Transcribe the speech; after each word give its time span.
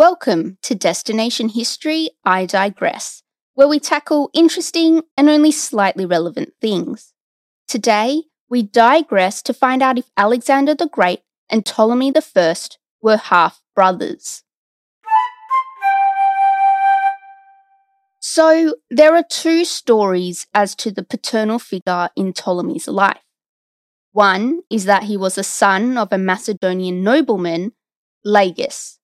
Welcome 0.00 0.56
to 0.62 0.74
Destination 0.74 1.50
History 1.50 2.08
I 2.24 2.46
Digress, 2.46 3.22
where 3.52 3.68
we 3.68 3.78
tackle 3.78 4.30
interesting 4.32 5.02
and 5.14 5.28
only 5.28 5.52
slightly 5.52 6.06
relevant 6.06 6.54
things. 6.58 7.12
Today, 7.68 8.22
we 8.48 8.62
digress 8.62 9.42
to 9.42 9.52
find 9.52 9.82
out 9.82 9.98
if 9.98 10.10
Alexander 10.16 10.74
the 10.74 10.86
Great 10.86 11.20
and 11.50 11.66
Ptolemy 11.66 12.14
I 12.16 12.54
were 13.02 13.18
half 13.18 13.60
brothers. 13.74 14.42
So, 18.20 18.76
there 18.88 19.14
are 19.14 19.24
two 19.28 19.66
stories 19.66 20.46
as 20.54 20.74
to 20.76 20.90
the 20.90 21.04
paternal 21.04 21.58
figure 21.58 22.08
in 22.16 22.32
Ptolemy's 22.32 22.88
life. 22.88 23.20
One 24.12 24.60
is 24.70 24.86
that 24.86 25.02
he 25.02 25.18
was 25.18 25.36
a 25.36 25.44
son 25.44 25.98
of 25.98 26.08
a 26.10 26.16
Macedonian 26.16 27.02
nobleman, 27.02 27.72
Lagus. 28.24 28.99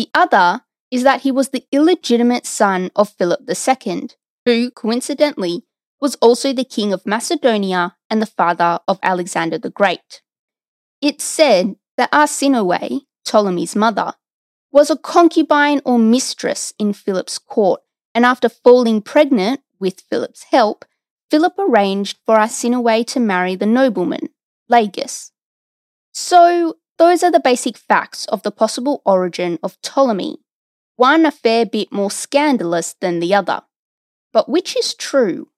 The 0.00 0.08
other 0.14 0.62
is 0.90 1.02
that 1.02 1.20
he 1.20 1.30
was 1.30 1.50
the 1.50 1.66
illegitimate 1.70 2.46
son 2.46 2.90
of 2.96 3.10
Philip 3.10 3.40
II, 3.46 4.08
who, 4.46 4.70
coincidentally, 4.70 5.66
was 6.00 6.14
also 6.22 6.54
the 6.54 6.64
king 6.64 6.94
of 6.94 7.04
Macedonia 7.04 7.96
and 8.08 8.22
the 8.22 8.34
father 8.40 8.78
of 8.88 8.98
Alexander 9.02 9.58
the 9.58 9.68
Great. 9.68 10.22
It's 11.02 11.22
said 11.22 11.76
that 11.98 12.10
Arsinoe, 12.12 13.02
Ptolemy's 13.26 13.76
mother, 13.76 14.14
was 14.72 14.88
a 14.88 14.96
concubine 14.96 15.82
or 15.84 15.98
mistress 15.98 16.72
in 16.78 16.94
Philip's 16.94 17.38
court, 17.38 17.82
and 18.14 18.24
after 18.24 18.48
falling 18.48 19.02
pregnant 19.02 19.60
with 19.78 20.04
Philip's 20.08 20.44
help, 20.44 20.86
Philip 21.30 21.58
arranged 21.58 22.16
for 22.24 22.38
Arsinoe 22.38 23.06
to 23.08 23.20
marry 23.20 23.54
the 23.54 23.66
nobleman, 23.66 24.30
Lagus. 24.72 25.30
So, 26.14 26.78
those 27.00 27.22
are 27.22 27.30
the 27.30 27.40
basic 27.40 27.78
facts 27.78 28.26
of 28.26 28.42
the 28.42 28.50
possible 28.50 29.00
origin 29.06 29.58
of 29.62 29.80
Ptolemy, 29.80 30.36
one 30.96 31.24
a 31.24 31.30
fair 31.30 31.64
bit 31.64 31.90
more 31.90 32.10
scandalous 32.10 32.94
than 33.00 33.20
the 33.20 33.32
other. 33.32 33.62
But 34.34 34.50
which 34.50 34.76
is 34.76 34.92
true? 34.92 35.48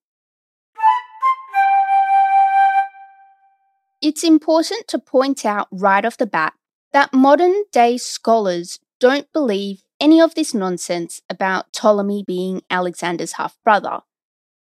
It's 4.00 4.22
important 4.22 4.86
to 4.86 5.00
point 5.00 5.44
out 5.44 5.66
right 5.72 6.04
off 6.04 6.16
the 6.16 6.26
bat 6.26 6.52
that 6.92 7.12
modern 7.12 7.64
day 7.72 7.96
scholars 7.96 8.78
don't 9.00 9.26
believe 9.32 9.82
any 9.98 10.20
of 10.20 10.36
this 10.36 10.54
nonsense 10.54 11.22
about 11.28 11.72
Ptolemy 11.72 12.22
being 12.24 12.62
Alexander's 12.70 13.32
half 13.32 13.56
brother, 13.64 14.02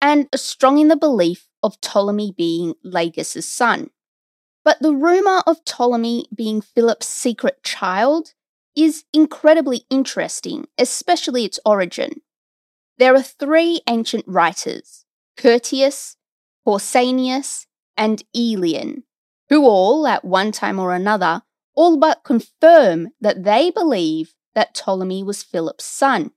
and 0.00 0.28
are 0.32 0.38
strong 0.38 0.78
in 0.78 0.88
the 0.88 0.96
belief 0.96 1.46
of 1.62 1.78
Ptolemy 1.82 2.32
being 2.34 2.72
Lagus's 2.82 3.46
son. 3.46 3.90
But 4.64 4.80
the 4.80 4.92
rumour 4.92 5.42
of 5.46 5.64
Ptolemy 5.64 6.26
being 6.34 6.60
Philip's 6.60 7.06
secret 7.06 7.62
child 7.62 8.34
is 8.76 9.04
incredibly 9.12 9.84
interesting, 9.90 10.66
especially 10.78 11.44
its 11.44 11.58
origin. 11.64 12.20
There 12.98 13.14
are 13.14 13.22
three 13.22 13.80
ancient 13.88 14.24
writers 14.26 15.04
Curtius, 15.36 16.16
Pausanias, 16.66 17.66
and 17.96 18.22
Aelian, 18.34 19.04
who 19.48 19.64
all, 19.64 20.06
at 20.06 20.24
one 20.24 20.52
time 20.52 20.78
or 20.78 20.92
another, 20.94 21.42
all 21.74 21.96
but 21.96 22.24
confirm 22.24 23.08
that 23.20 23.44
they 23.44 23.70
believe 23.70 24.34
that 24.54 24.74
Ptolemy 24.74 25.22
was 25.22 25.42
Philip's 25.42 25.84
son. 25.84 26.32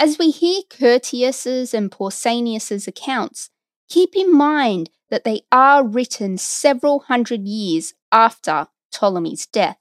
As 0.00 0.18
we 0.18 0.30
hear 0.30 0.62
Curtius's 0.68 1.72
and 1.72 1.90
Pausanias's 1.90 2.88
accounts, 2.88 3.50
keep 3.88 4.16
in 4.16 4.34
mind 4.34 4.90
that 5.10 5.24
they 5.24 5.42
are 5.52 5.86
written 5.86 6.38
several 6.38 7.00
hundred 7.00 7.46
years 7.46 7.94
after 8.10 8.68
Ptolemy's 8.92 9.46
death. 9.46 9.78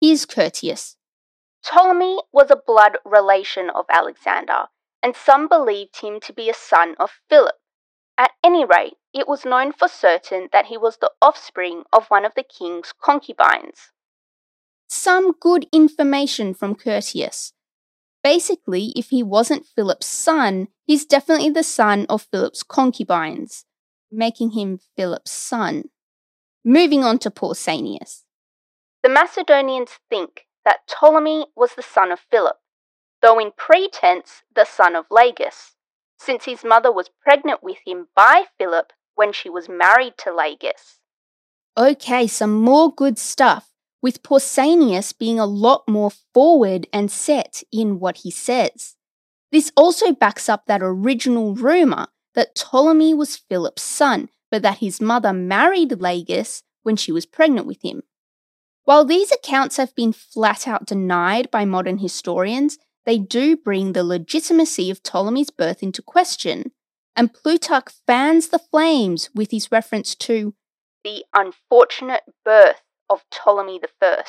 Here's 0.00 0.26
Curtius. 0.26 0.96
Ptolemy 1.62 2.18
was 2.32 2.50
a 2.50 2.56
blood 2.56 2.96
relation 3.04 3.70
of 3.70 3.84
Alexander, 3.90 4.66
and 5.02 5.14
some 5.14 5.48
believed 5.48 6.00
him 6.00 6.20
to 6.20 6.32
be 6.32 6.48
a 6.48 6.54
son 6.54 6.94
of 6.98 7.20
Philip. 7.28 7.56
At 8.16 8.32
any 8.44 8.64
rate, 8.64 8.96
it 9.12 9.28
was 9.28 9.44
known 9.44 9.72
for 9.72 9.88
certain 9.88 10.48
that 10.52 10.66
he 10.66 10.76
was 10.76 10.98
the 10.98 11.10
offspring 11.22 11.84
of 11.92 12.06
one 12.08 12.24
of 12.24 12.34
the 12.34 12.42
king's 12.42 12.92
concubines. 12.92 13.92
Some 14.88 15.32
good 15.32 15.66
information 15.72 16.52
from 16.52 16.74
Curtius. 16.74 17.52
Basically, 18.22 18.92
if 18.96 19.08
he 19.10 19.22
wasn't 19.22 19.66
Philip's 19.66 20.06
son, 20.06 20.68
he's 20.86 21.06
definitely 21.06 21.50
the 21.50 21.62
son 21.62 22.06
of 22.08 22.28
Philip's 22.30 22.62
concubines 22.62 23.64
making 24.10 24.50
him 24.50 24.80
Philip's 24.96 25.30
son. 25.30 25.84
Moving 26.64 27.04
on 27.04 27.18
to 27.20 27.30
Pausanias. 27.30 28.24
The 29.02 29.08
Macedonians 29.08 29.98
think 30.10 30.46
that 30.64 30.86
Ptolemy 30.86 31.46
was 31.56 31.74
the 31.74 31.82
son 31.82 32.12
of 32.12 32.20
Philip, 32.30 32.56
though 33.22 33.38
in 33.38 33.52
pretense 33.56 34.42
the 34.54 34.66
son 34.66 34.94
of 34.94 35.08
Lagus, 35.10 35.74
since 36.18 36.44
his 36.44 36.64
mother 36.64 36.92
was 36.92 37.10
pregnant 37.22 37.62
with 37.62 37.78
him 37.86 38.08
by 38.14 38.44
Philip 38.58 38.92
when 39.14 39.32
she 39.32 39.48
was 39.48 39.68
married 39.68 40.14
to 40.18 40.30
Lagus. 40.30 40.98
Okay, 41.78 42.26
some 42.26 42.52
more 42.52 42.92
good 42.92 43.18
stuff, 43.18 43.69
with 44.02 44.22
Pausanias 44.22 45.16
being 45.16 45.38
a 45.38 45.46
lot 45.46 45.84
more 45.88 46.10
forward 46.32 46.86
and 46.92 47.10
set 47.10 47.62
in 47.72 48.00
what 48.00 48.18
he 48.18 48.30
says. 48.30 48.96
This 49.52 49.72
also 49.76 50.12
backs 50.12 50.48
up 50.48 50.66
that 50.66 50.80
original 50.82 51.54
rumour 51.54 52.06
that 52.34 52.54
Ptolemy 52.54 53.14
was 53.14 53.36
Philip's 53.36 53.82
son, 53.82 54.28
but 54.50 54.62
that 54.62 54.78
his 54.78 55.00
mother 55.00 55.32
married 55.32 55.90
Lagus 55.90 56.62
when 56.82 56.96
she 56.96 57.12
was 57.12 57.26
pregnant 57.26 57.66
with 57.66 57.84
him. 57.84 58.02
While 58.84 59.04
these 59.04 59.30
accounts 59.30 59.76
have 59.76 59.94
been 59.94 60.12
flat 60.12 60.66
out 60.66 60.86
denied 60.86 61.50
by 61.50 61.64
modern 61.64 61.98
historians, 61.98 62.78
they 63.04 63.18
do 63.18 63.56
bring 63.56 63.92
the 63.92 64.04
legitimacy 64.04 64.90
of 64.90 65.02
Ptolemy's 65.02 65.50
birth 65.50 65.82
into 65.82 66.02
question, 66.02 66.72
and 67.16 67.32
Plutarch 67.32 67.92
fans 68.06 68.48
the 68.48 68.58
flames 68.58 69.30
with 69.34 69.50
his 69.50 69.70
reference 69.72 70.14
to 70.16 70.54
the 71.02 71.24
unfortunate 71.34 72.22
birth 72.44 72.82
of 73.10 73.24
Ptolemy 73.30 73.80
I. 74.00 74.22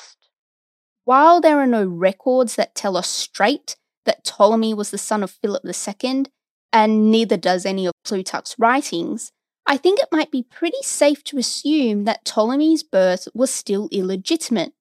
While 1.05 1.39
there 1.39 1.59
are 1.59 1.67
no 1.67 1.85
records 1.85 2.55
that 2.55 2.75
tell 2.75 2.97
us 2.97 3.07
straight 3.07 3.77
that 4.05 4.25
Ptolemy 4.25 4.73
was 4.73 4.91
the 4.91 4.97
son 4.97 5.23
of 5.23 5.31
Philip 5.31 5.63
II, 5.65 6.25
and 6.73 7.11
neither 7.11 7.37
does 7.37 7.65
any 7.65 7.85
of 7.85 7.93
Plutarch's 8.03 8.55
writings, 8.57 9.31
I 9.67 9.77
think 9.77 9.99
it 9.99 10.09
might 10.11 10.31
be 10.31 10.43
pretty 10.43 10.81
safe 10.81 11.23
to 11.25 11.37
assume 11.37 12.05
that 12.05 12.25
Ptolemy's 12.25 12.83
birth 12.83 13.27
was 13.33 13.51
still 13.51 13.87
illegitimate, 13.91 14.73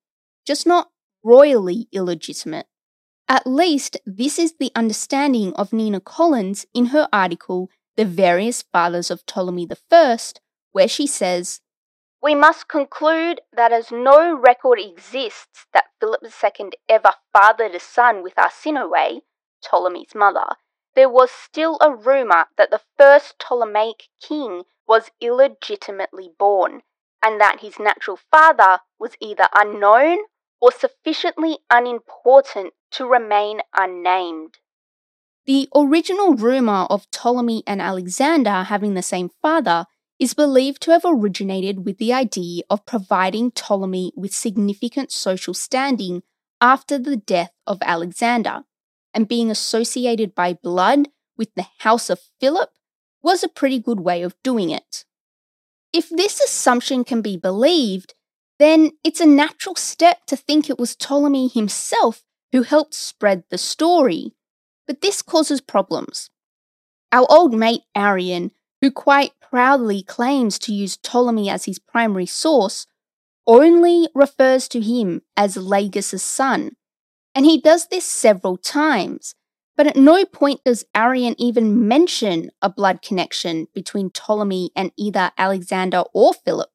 just 0.46 0.66
not 0.66 0.88
royally 1.22 1.86
illegitimate. 1.92 2.66
At 3.28 3.46
least, 3.46 3.98
this 4.06 4.38
is 4.38 4.54
the 4.58 4.72
understanding 4.74 5.52
of 5.54 5.72
Nina 5.72 6.00
Collins 6.00 6.66
in 6.74 6.86
her 6.86 7.08
article, 7.12 7.70
The 7.96 8.04
Various 8.04 8.62
Fathers 8.62 9.10
of 9.10 9.24
Ptolemy 9.26 9.68
I, 9.92 10.18
where 10.72 10.88
she 10.88 11.06
says, 11.06 11.60
We 12.22 12.34
must 12.34 12.69
conclude 12.69 13.41
that 13.53 13.72
as 13.72 13.91
no 13.91 14.34
record 14.34 14.78
exists 14.78 15.66
that 15.72 15.91
Philip 15.98 16.22
II 16.22 16.70
ever 16.88 17.14
fathered 17.32 17.75
a 17.75 17.81
son 17.81 18.22
with 18.22 18.34
Arsinoe, 18.36 19.22
Ptolemy's 19.62 20.14
mother, 20.14 20.56
there 20.94 21.09
was 21.09 21.30
still 21.30 21.78
a 21.80 21.94
rumour 21.94 22.47
that 22.59 22.70
the 22.70 22.82
first 22.98 23.38
Ptolemaic 23.38 24.09
king 24.20 24.64
was 24.86 25.10
illegitimately 25.20 26.30
born, 26.38 26.82
and 27.22 27.41
that 27.41 27.60
his 27.60 27.78
natural 27.78 28.19
father 28.30 28.80
was 28.98 29.16
either 29.20 29.48
unknown 29.54 30.19
or 30.60 30.72
sufficiently 30.72 31.59
unimportant 31.70 32.75
to 32.91 33.06
remain 33.06 33.60
unnamed. 33.75 34.59
The 35.47 35.69
original 35.75 36.34
rumour 36.34 36.86
of 36.91 37.10
Ptolemy 37.10 37.62
and 37.66 37.80
Alexander 37.80 38.64
having 38.64 38.92
the 38.94 39.03
same 39.03 39.30
father 39.41 39.86
is 40.20 40.34
believed 40.34 40.82
to 40.82 40.91
have 40.91 41.03
originated 41.04 41.86
with 41.86 41.97
the 41.97 42.12
idea 42.12 42.62
of 42.69 42.84
providing 42.84 43.50
Ptolemy 43.50 44.12
with 44.14 44.34
significant 44.34 45.10
social 45.10 45.54
standing 45.54 46.22
after 46.60 46.98
the 46.98 47.16
death 47.16 47.53
of 47.66 47.78
Alexander 47.80 48.65
and 49.15 49.27
being 49.27 49.50
associated 49.50 50.34
by 50.34 50.53
blood 50.53 51.09
with 51.39 51.48
the 51.54 51.66
House 51.78 52.10
of 52.10 52.21
Philip 52.39 52.68
was 53.22 53.42
a 53.42 53.48
pretty 53.48 53.78
good 53.78 54.00
way 54.00 54.22
of 54.22 54.34
doing 54.44 54.68
it. 54.68 55.04
If 55.92 56.10
this 56.10 56.39
assumption 56.39 57.03
can 57.03 57.22
be 57.22 57.39
believed, 57.39 58.15
then 58.59 58.92
it's 59.03 59.21
a 59.21 59.27
natural 59.27 59.74
step 59.74 60.27
to 60.27 60.36
think 60.36 60.68
it 60.68 60.78
was 60.78 60.94
Ptolemy 60.94 61.48
himself 61.48 62.22
who 62.53 62.62
helped 62.62 62.94
spread 62.94 63.44
the 63.50 63.56
story. 63.59 64.34
But 64.86 65.00
this 65.00 65.22
causes 65.22 65.62
problems. 65.62 66.28
Our 67.10 67.27
old 67.30 67.54
mate 67.54 67.83
Arrian, 67.97 68.50
who 68.80 68.91
quite 68.91 69.32
proudly 69.41 70.03
claims 70.03 70.59
to 70.60 70.72
use 70.72 70.97
Ptolemy 70.97 71.50
as 71.50 71.65
his 71.65 71.78
primary 71.78 72.27
source, 72.27 72.86
only 73.47 74.09
refers 74.15 74.68
to 74.68 74.80
him 74.80 75.22
as 75.36 75.56
Lagus's 75.56 76.22
son, 76.22 76.77
and 77.34 77.44
he 77.44 77.60
does 77.60 77.88
this 77.88 78.04
several 78.04 78.56
times. 78.56 79.34
But 79.77 79.86
at 79.86 79.97
no 79.97 80.24
point 80.27 80.60
does 80.65 80.84
Arrian 80.94 81.34
even 81.38 81.88
mention 81.88 82.50
a 82.60 82.68
blood 82.68 83.00
connection 83.00 83.66
between 83.74 84.10
Ptolemy 84.10 84.71
and 84.77 84.92
either 84.98 85.30
Alexander 85.38 86.03
or 86.12 86.34
Philip. 86.34 86.68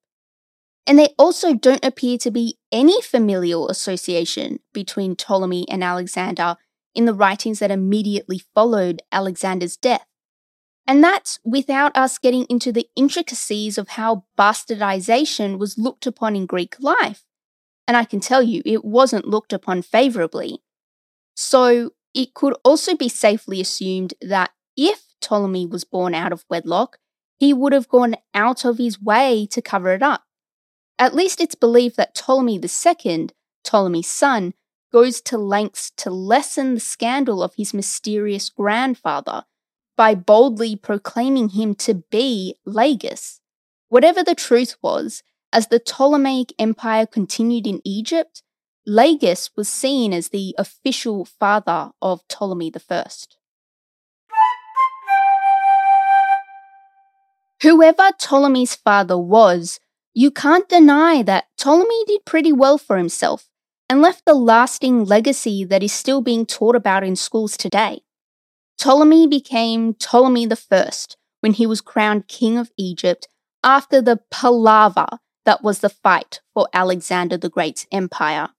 And 0.88 0.98
there 0.98 1.10
also 1.18 1.54
don't 1.54 1.86
appear 1.86 2.18
to 2.19 2.31
be 2.31 2.57
any 2.72 3.02
familial 3.02 3.69
association 3.69 4.60
between 4.74 5.16
Ptolemy 5.16 5.68
and 5.69 5.84
Alexander 5.84 6.56
in 6.96 7.06
the 7.06 7.13
writings 7.13 7.60
that 7.60 7.72
immediately 7.72 8.42
followed 8.54 9.02
Alexander's 9.12 9.78
death. 9.78 10.06
And 10.88 11.04
that's 11.04 11.40
without 11.44 11.96
us 11.98 12.18
getting 12.18 12.46
into 12.46 12.72
the 12.72 12.88
intricacies 12.96 13.78
of 13.78 13.90
how 13.90 14.26
bastardization 14.38 15.58
was 15.58 15.78
looked 15.78 16.06
upon 16.06 16.36
in 16.36 16.46
Greek 16.46 16.76
life. 16.80 17.24
And 17.88 17.98
I 17.98 18.06
can 18.06 18.20
tell 18.20 18.44
you, 18.44 18.62
it 18.66 18.86
wasn't 18.86 19.28
looked 19.28 19.54
upon 19.54 19.82
favorably. 19.82 20.60
So 21.36 21.92
it 22.14 22.34
could 22.34 22.56
also 22.64 22.96
be 22.96 23.10
safely 23.10 23.60
assumed 23.60 24.14
that 24.22 24.52
if 24.78 25.04
Ptolemy 25.22 25.66
was 25.66 25.84
born 25.84 26.14
out 26.14 26.32
of 26.32 26.46
wedlock, 26.50 26.98
he 27.38 27.54
would 27.54 27.74
have 27.74 27.90
gone 27.90 28.16
out 28.34 28.64
of 28.64 28.78
his 28.78 29.02
way 29.02 29.48
to 29.52 29.62
cover 29.62 29.92
it 29.92 30.04
up. 30.04 30.24
At 30.98 31.16
least 31.16 31.42
it's 31.42 31.56
believed 31.56 31.98
that 31.98 32.16
Ptolemy 32.16 32.62
II, 32.64 33.30
Ptolemy's 33.64 34.10
son, 34.10 34.54
goes 34.94 35.20
to 35.22 35.38
lengths 35.38 35.92
to 35.98 36.10
lessen 36.10 36.76
the 36.76 36.80
scandal 36.80 37.44
of 37.44 37.56
his 37.56 37.74
mysterious 37.74 38.50
grandfather 38.50 39.44
by 39.95 40.15
boldly 40.15 40.75
proclaiming 40.75 41.50
him 41.50 41.75
to 41.75 42.03
be 42.12 42.56
Lagus. 42.68 43.39
Whatever 43.89 44.24
the 44.24 44.36
truth 44.36 44.75
was, 44.81 45.24
as 45.53 45.68
the 45.68 45.80
Ptolemaic 45.80 46.53
Empire 46.59 47.06
continued 47.06 47.65
in 47.65 47.81
Egypt, 47.86 48.44
Lagus 48.88 49.50
was 49.56 49.69
seen 49.69 50.13
as 50.13 50.30
the 50.30 50.53
official 50.57 51.25
father 51.25 51.92
of 52.01 52.27
Ptolemy 52.27 52.71
I. 52.89 53.06
Whoever 57.62 58.12
Ptolemy's 58.19 58.75
father 58.75 59.18
was, 59.18 59.80
you 60.13 60.30
can't 60.30 60.69
deny 60.69 61.24
that 61.24 61.45
Ptolemy 61.57 62.06
did 62.06 62.25
pretty 62.25 62.53
well 62.53 62.77
for 62.77 62.97
himself 62.97 63.50
and 63.89 64.01
left 64.01 64.24
a 64.27 64.33
lasting 64.33 65.06
legacy 65.06 65.63
that 65.65 65.81
is 65.81 65.92
still 65.92 66.21
being 66.21 66.45
taught 66.45 66.75
about 66.75 67.03
in 67.03 67.15
schools 67.15 67.57
today. 67.57 68.01
Ptolemy 68.77 69.27
became 69.27 69.94
Ptolemy 69.94 70.48
I 70.51 70.92
when 71.42 71.54
he 71.54 71.66
was 71.66 71.81
crowned 71.81 72.27
king 72.27 72.57
of 72.57 72.72
Egypt 72.77 73.27
after 73.63 74.01
the 74.01 74.19
palaver 74.30 75.07
that 75.45 75.63
was 75.63 75.80
the 75.80 75.89
fight 75.89 76.42
for 76.54 76.68
Alexander 76.74 77.38
the 77.38 77.50
Great's 77.50 77.88
empire. 77.92 78.50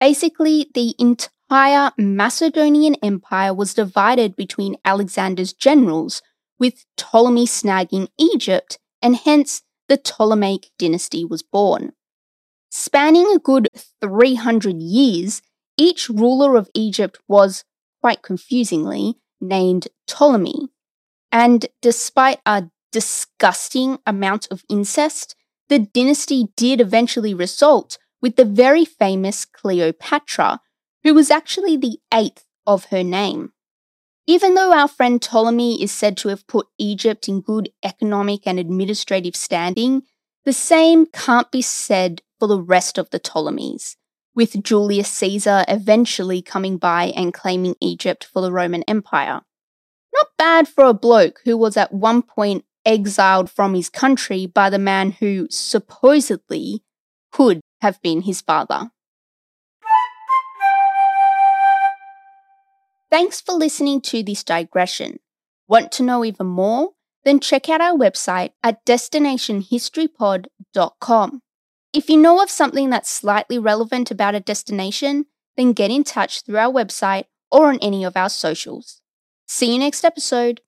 Basically, 0.00 0.70
the 0.74 0.94
entire 0.98 1.90
Macedonian 1.98 2.94
empire 3.02 3.52
was 3.52 3.74
divided 3.74 4.36
between 4.36 4.76
Alexander's 4.84 5.52
generals, 5.52 6.22
with 6.58 6.84
Ptolemy 6.96 7.46
snagging 7.46 8.08
Egypt, 8.18 8.78
and 9.00 9.16
hence 9.16 9.62
the 9.88 9.96
Ptolemaic 9.96 10.70
dynasty 10.78 11.24
was 11.24 11.42
born. 11.42 11.92
Spanning 12.70 13.32
a 13.34 13.38
good 13.38 13.68
300 14.00 14.76
years, 14.76 15.40
each 15.76 16.08
ruler 16.08 16.56
of 16.56 16.68
Egypt 16.74 17.18
was, 17.26 17.64
quite 18.00 18.22
confusingly, 18.22 19.16
named 19.40 19.88
Ptolemy. 20.06 20.68
And 21.30 21.66
despite 21.82 22.40
a 22.46 22.70
disgusting 22.92 23.98
amount 24.06 24.48
of 24.50 24.64
incest, 24.68 25.34
the 25.68 25.78
dynasty 25.78 26.48
did 26.56 26.80
eventually 26.80 27.34
result 27.34 27.98
with 28.22 28.36
the 28.36 28.44
very 28.44 28.84
famous 28.84 29.44
Cleopatra, 29.44 30.60
who 31.04 31.14
was 31.14 31.30
actually 31.30 31.76
the 31.76 31.98
eighth 32.12 32.44
of 32.66 32.86
her 32.86 33.04
name. 33.04 33.52
Even 34.26 34.54
though 34.54 34.72
our 34.72 34.88
friend 34.88 35.22
Ptolemy 35.22 35.82
is 35.82 35.92
said 35.92 36.16
to 36.18 36.28
have 36.28 36.46
put 36.46 36.66
Egypt 36.78 37.28
in 37.28 37.40
good 37.40 37.70
economic 37.82 38.46
and 38.46 38.58
administrative 38.58 39.36
standing, 39.36 40.02
the 40.44 40.52
same 40.52 41.06
can't 41.06 41.50
be 41.50 41.62
said 41.62 42.22
for 42.38 42.46
the 42.46 42.60
rest 42.60 42.98
of 42.98 43.10
the 43.10 43.18
Ptolemies, 43.18 43.96
with 44.38 44.62
Julius 44.62 45.08
Caesar 45.08 45.64
eventually 45.66 46.40
coming 46.40 46.78
by 46.78 47.06
and 47.16 47.34
claiming 47.34 47.74
Egypt 47.80 48.24
for 48.24 48.40
the 48.40 48.52
Roman 48.52 48.84
Empire. 48.84 49.40
Not 50.14 50.28
bad 50.38 50.68
for 50.68 50.84
a 50.84 50.94
bloke 50.94 51.40
who 51.44 51.56
was 51.56 51.76
at 51.76 51.92
one 51.92 52.22
point 52.22 52.64
exiled 52.86 53.50
from 53.50 53.74
his 53.74 53.90
country 53.90 54.46
by 54.46 54.70
the 54.70 54.78
man 54.78 55.10
who 55.10 55.48
supposedly 55.50 56.84
could 57.32 57.60
have 57.80 58.00
been 58.00 58.22
his 58.22 58.40
father. 58.40 58.92
Thanks 63.10 63.40
for 63.40 63.54
listening 63.54 64.00
to 64.02 64.22
this 64.22 64.44
digression. 64.44 65.18
Want 65.66 65.90
to 65.92 66.02
know 66.04 66.24
even 66.24 66.46
more? 66.46 66.90
Then 67.24 67.40
check 67.40 67.68
out 67.68 67.80
our 67.80 67.98
website 67.98 68.52
at 68.62 68.86
destinationhistorypod.com. 68.86 71.42
If 71.92 72.10
you 72.10 72.16
know 72.16 72.42
of 72.42 72.50
something 72.50 72.90
that's 72.90 73.08
slightly 73.10 73.58
relevant 73.58 74.10
about 74.10 74.34
a 74.34 74.40
destination, 74.40 75.26
then 75.56 75.72
get 75.72 75.90
in 75.90 76.04
touch 76.04 76.42
through 76.42 76.58
our 76.58 76.72
website 76.72 77.24
or 77.50 77.68
on 77.68 77.78
any 77.80 78.04
of 78.04 78.16
our 78.16 78.28
socials. 78.28 79.00
See 79.46 79.72
you 79.72 79.78
next 79.78 80.04
episode. 80.04 80.60